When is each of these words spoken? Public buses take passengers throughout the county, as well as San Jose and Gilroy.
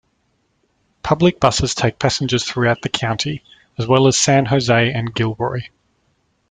Public 1.03 1.39
buses 1.39 1.75
take 1.75 1.99
passengers 1.99 2.43
throughout 2.43 2.81
the 2.81 2.89
county, 2.89 3.43
as 3.77 3.85
well 3.85 4.07
as 4.07 4.17
San 4.19 4.45
Jose 4.47 4.91
and 4.91 5.13
Gilroy. 5.13 5.59